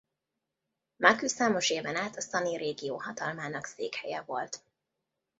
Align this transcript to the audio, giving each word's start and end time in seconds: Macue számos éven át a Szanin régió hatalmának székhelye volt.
Macue 0.97 1.27
számos 1.27 1.69
éven 1.69 1.95
át 1.95 2.15
a 2.15 2.21
Szanin 2.21 2.57
régió 2.57 2.97
hatalmának 2.99 3.65
székhelye 3.65 4.21
volt. 4.21 4.63